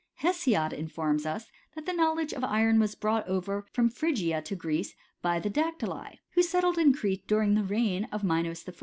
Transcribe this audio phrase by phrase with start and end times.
[0.21, 4.95] Hesiod informs us, that the knowledge of iron was brought over from Phrygia to Greece
[5.21, 8.73] by the Dactyli, who settled in Crete during the reign of Minos I.